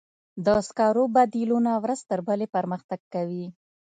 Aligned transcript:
د 0.45 0.47
سکرو 0.67 1.03
بدیلونه 1.15 1.71
ورځ 1.83 1.99
تر 2.09 2.19
بلې 2.27 2.47
پرمختګ 2.55 2.99
کوي. 3.13 3.45